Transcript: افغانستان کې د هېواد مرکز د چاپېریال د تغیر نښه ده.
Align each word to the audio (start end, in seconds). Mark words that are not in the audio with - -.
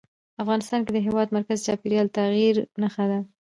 افغانستان 0.43 0.81
کې 0.83 0.91
د 0.93 0.97
هېواد 1.07 1.27
مرکز 1.37 1.57
د 1.59 1.65
چاپېریال 1.67 2.07
د 2.09 2.13
تغیر 2.17 2.55
نښه 2.81 3.05
ده. 3.11 3.19